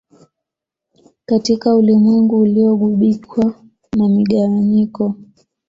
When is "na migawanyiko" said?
3.97-5.15